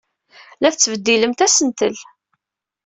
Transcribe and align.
La 0.61 0.69
tettbeddilemt 0.73 1.45
asentel. 1.45 1.95